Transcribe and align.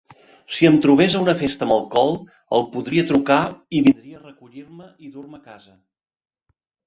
Si 0.53 0.67
em 0.67 0.77
trobés 0.85 1.17
a 1.17 1.19
una 1.25 1.35
festa 1.41 1.65
amb 1.65 1.73
alcohol, 1.75 2.15
el 2.59 2.65
podria 2.71 3.03
trucar 3.13 3.37
i 3.79 3.83
vindria 3.89 4.17
a 4.21 4.25
recollir-me 4.29 4.87
i 5.09 5.11
dur-me 5.19 5.39
a 5.43 5.45
casa. 5.51 5.77